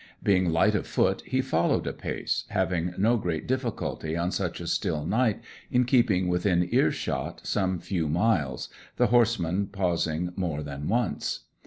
Being 0.23 0.49
light 0.49 0.73
of 0.73 0.87
foot 0.87 1.21
he 1.27 1.41
followed 1.41 1.85
apace, 1.85 2.45
having 2.49 2.95
no 2.97 3.17
great 3.17 3.45
difficulty 3.45 4.17
on 4.17 4.31
such 4.31 4.59
a 4.59 4.65
still 4.65 5.05
night 5.05 5.43
in 5.69 5.85
keeping 5.85 6.27
within 6.27 6.67
earshot 6.73 7.41
some 7.45 7.77
few 7.77 8.07
miles, 8.09 8.67
the 8.97 9.05
horseman 9.13 9.67
pausing 9.67 10.33
more 10.35 10.63
than 10.63 10.87
once. 10.87 11.41